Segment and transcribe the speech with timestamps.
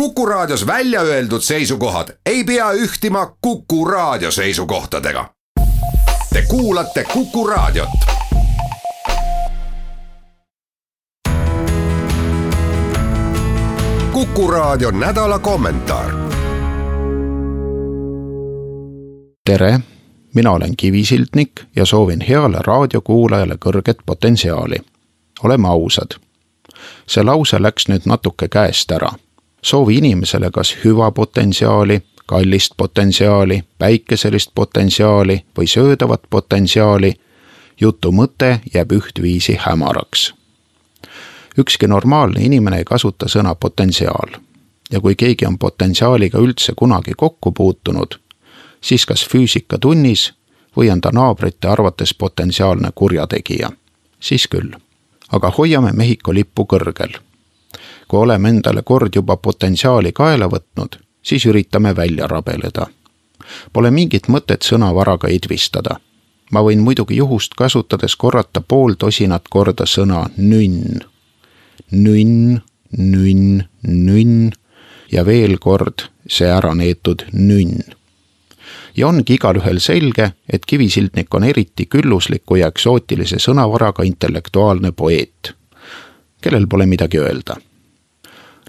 [0.00, 5.30] Kuku Raadios välja öeldud seisukohad ei pea ühtima Kuku Raadio seisukohtadega.
[6.32, 7.88] Te kuulate Kuku Raadiot.
[14.12, 16.10] kuku Raadio nädala kommentaar.
[19.44, 19.80] tere,
[20.34, 24.76] mina olen Kivisildnik ja soovin heale raadiokuulajale kõrget potentsiaali.
[25.42, 26.10] oleme ausad.
[27.06, 29.10] see lause läks nüüd natuke käest ära
[29.66, 37.14] soovi inimesele kas hüva potentsiaali, kallist potentsiaali, päikeselist potentsiaali või söödavat potentsiaali,
[37.80, 40.34] jutu mõte jääb ühtviisi hämaraks.
[41.58, 44.38] ükski normaalne inimene ei kasuta sõna potentsiaal
[44.92, 48.14] ja kui keegi on potentsiaaliga üldse kunagi kokku puutunud,
[48.80, 50.32] siis kas füüsikatunnis
[50.76, 53.70] või on ta naabrite arvates potentsiaalne kurjategija,
[54.20, 54.70] siis küll.
[55.32, 57.25] aga hoiame Mehhiko lippu kõrgel
[58.08, 62.86] kui oleme endale kord juba potentsiaali kaela võtnud, siis üritame välja rabeleda.
[63.72, 66.00] Pole mingit mõtet sõnavaraga idvistada.
[66.50, 71.00] ma võin muidugi juhust kasutades korrata pool tosinat korda sõna nünn.
[71.90, 72.60] nünn,
[72.98, 74.52] nünn, nünn
[75.12, 77.82] ja veel kord see ära neetud nünn
[78.96, 85.52] ja ongi igalühel selge, et kivisildnik on eriti küllusliku ja eksootilise sõnavaraga intellektuaalne poeet,
[86.40, 87.56] kellel pole midagi öelda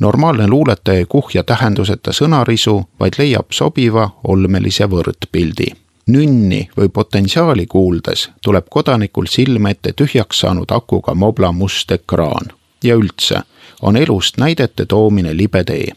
[0.00, 5.66] normaalne luuletaja ei kuhja tähenduseta sõnarisu, vaid leiab sobiva olmelise võrdpildi.
[6.06, 12.52] nünni või potentsiaali kuuldes tuleb kodanikul silme ette tühjaks saanud akuga mobla must ekraan.
[12.84, 13.40] ja üldse
[13.82, 15.92] on elust näidete toomine libe tee.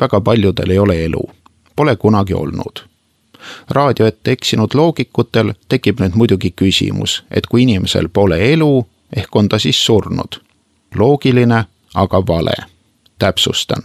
[0.00, 1.30] väga paljudel ei ole elu,
[1.76, 2.84] pole kunagi olnud
[3.70, 9.48] raadio ette eksinud loogikutel tekib nüüd muidugi küsimus, et kui inimesel pole elu, ehk on
[9.48, 10.40] ta siis surnud.
[10.94, 12.75] loogiline, aga vale
[13.18, 13.82] täpsustan.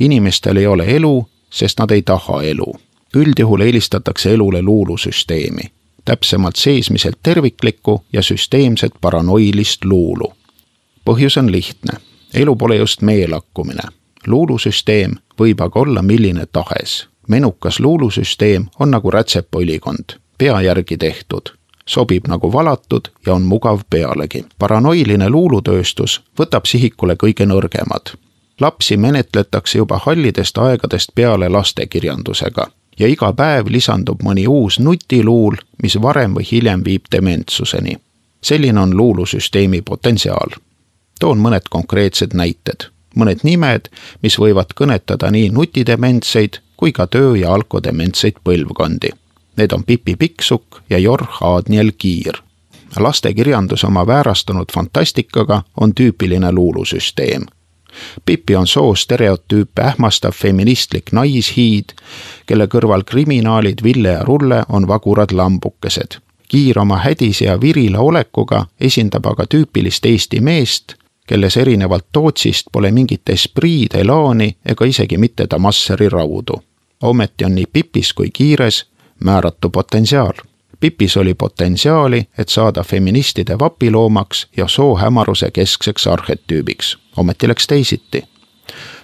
[0.00, 2.74] inimestel ei ole elu, sest nad ei taha elu.
[3.16, 5.62] üldjuhul eelistatakse elule luulusüsteemi,
[6.04, 10.32] täpsemalt seesmiselt terviklikku ja süsteemset paranoilist luulu.
[11.04, 11.92] põhjus on lihtne,
[12.34, 13.82] elu pole just meelakkumine.
[14.26, 17.08] luulusüsteem võib aga olla milline tahes.
[17.28, 20.04] menukas luulusüsteem on nagu rätsepaülikond,
[20.38, 24.44] pea järgi tehtud sobib nagu valatud ja on mugav pealegi.
[24.58, 28.14] paranoiline luulutööstus võtab sihikule kõige nõrgemad,
[28.62, 32.66] lapsi menetletakse juba hallidest aegadest peale lastekirjandusega
[32.98, 37.96] ja iga päev lisandub mõni uus nutiluul, mis varem või hiljem viib dementsuseni.
[38.42, 40.50] selline on luulusüsteemi potentsiaal.
[41.20, 42.86] toon mõned konkreetsed näited,
[43.16, 43.88] mõned nimed,
[44.22, 49.10] mis võivad kõnetada nii nutidementseid kui ka töö- ja alkodementseid põlvkondi.
[49.56, 52.42] Need on Pipi Pikksukk ja Jorh Aadniel Kiir
[53.00, 57.42] lastekirjandus oma väärastunud fantastikaga on tüüpiline luulusüsteem
[58.26, 61.92] Pippi on soostereotüüpe ähmastav feministlik naishiid,
[62.46, 66.18] kelle kõrval kriminaalid Ville ja Rulle on vagurad lambukesed.
[66.48, 70.94] Kiir oma hädise ja virila olekuga esindab aga tüüpilist Eesti meest,
[71.26, 76.62] kelles erinevalt Tootsist pole mingit espriid, elaani ega isegi mitte Damasseri raudu.
[77.02, 78.86] ometi on nii Pipis kui Kiires
[79.24, 80.51] määratu potentsiaal
[80.82, 86.98] Pipis oli potentsiaali, et saada feministide vapiloomaks ja soohämaruse keskseks arhetüübiks.
[87.16, 88.24] ometi läks teisiti.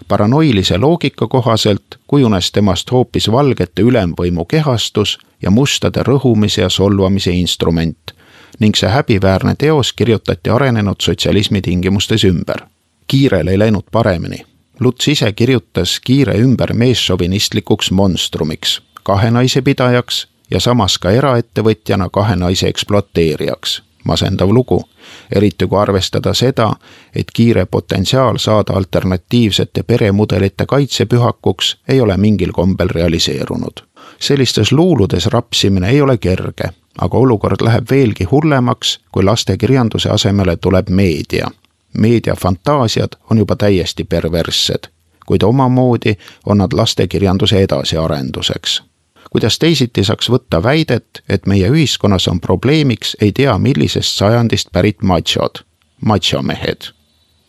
[0.09, 8.11] paranoilise loogika kohaselt kujunes temast hoopis valgete ülemvõimu kehastus ja mustade rõhumise ja solvamise instrument
[8.59, 12.59] ning see häbiväärne teos kirjutati arenenud sotsialismi tingimustes ümber.
[13.07, 14.45] kiirel ei läinud paremini.
[14.81, 22.37] Luts ise kirjutas kiire ümber meesšovinistlikuks monstrumiks, kahe naise pidajaks ja samas ka eraettevõtjana kahe
[22.37, 23.83] naise ekspluateerijaks.
[24.05, 24.89] masendav lugu,
[25.35, 26.73] eriti kui arvestada seda,
[27.17, 33.85] et kiire potentsiaal saada alternatiivsete peremudelite kaitsepühakuks ei ole mingil kombel realiseerunud.
[34.21, 40.89] sellistes luuludes rapsimine ei ole kerge, aga olukord läheb veelgi hullemaks, kui lastekirjanduse asemele tuleb
[40.89, 41.51] meedia.
[41.99, 44.89] meedia fantaasiad on juba täiesti perverssed
[45.27, 46.17] kuid omamoodi
[46.47, 48.88] on nad lastekirjanduse edasiarenduseks
[49.31, 55.03] kuidas teisiti saaks võtta väidet, et meie ühiskonnas on probleemiks ei tea millisest sajandist pärit
[55.03, 55.65] machod,
[56.05, 56.93] machomehed.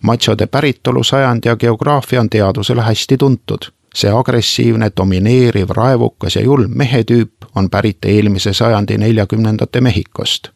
[0.02, 3.72] Machode päritolu sajand ja geograafia on teadusele hästi tuntud.
[3.96, 10.48] see agressiivne, domineeriv, raevukas ja julm mehetüüp on pärit eelmise sajandi neljakümnendate Mehhikost.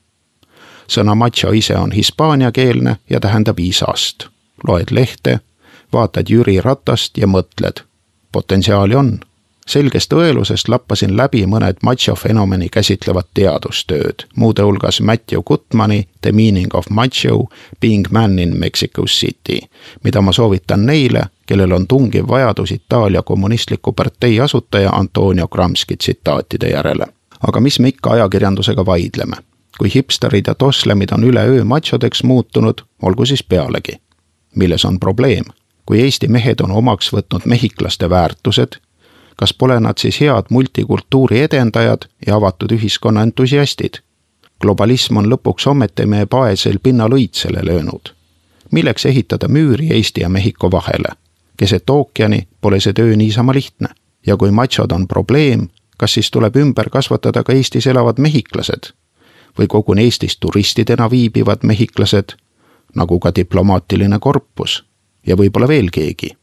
[0.87, 4.27] sõna macho ise on hispaaniakeelne ja tähendab isast.
[4.67, 5.39] loed lehte,
[5.93, 7.81] vaatad Jüri Ratast ja mõtled,
[8.31, 9.19] potentsiaali on
[9.67, 16.75] selgest õelusest lappasin läbi mõned macho fenomeni käsitlevad teadustööd, muude hulgas Matthew Gutmani The meaning
[16.75, 17.47] of macho
[17.81, 19.59] being man in Mexico City,
[20.03, 26.69] mida ma soovitan neile, kellel on tungiv vajadus Itaalia kommunistliku partei asutaja Antonio Gramsci tsitaatide
[26.69, 27.05] järele.
[27.47, 29.35] aga mis me ikka ajakirjandusega vaidleme?
[29.77, 34.01] kui hipsterid ja toslemid on üleöö machodeks muutunud, olgu siis pealegi.
[34.55, 35.43] milles on probleem?
[35.85, 38.79] kui Eesti mehed on omaks võtnud mehhiklaste väärtused,
[39.35, 44.01] kas pole nad siis head multikultuuri edendajad ja avatud ühiskonna entusiastid?
[44.61, 48.13] globalism on lõpuks ometi meie paesel pinnal õitsele löönud.
[48.71, 51.15] milleks ehitada müüri Eesti ja Mehhiko vahele?
[51.57, 53.87] keset ookeani pole see töö niisama lihtne.
[54.27, 58.93] ja kui machod on probleem, kas siis tuleb ümber kasvatada ka Eestis elavad mehhiklased?
[59.59, 62.33] või koguni Eestis turistidena viibivad mehhiklased,
[62.95, 64.83] nagu ka diplomaatiline korpus
[65.27, 66.37] ja võib-olla veel keegi.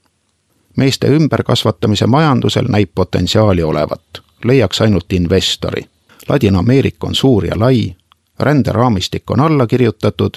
[0.76, 4.02] Meeste ümberkasvatamise majandusel näib potentsiaali olevat,
[4.44, 5.82] leiaks ainult investori.
[6.28, 7.94] Ladina-Ameerika on suur ja lai,
[8.38, 10.30] ränderaamistik on alla kirjutatud,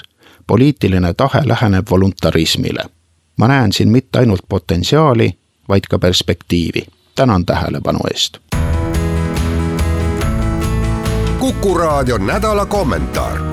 [0.47, 2.83] poliitiline tahe läheneb voluntarismile.
[3.37, 5.37] ma näen siin mitte ainult potentsiaali,
[5.69, 6.85] vaid ka perspektiivi.
[7.15, 8.37] tänan tähelepanu eest.
[11.39, 13.52] kuku raadio nädala kommentaar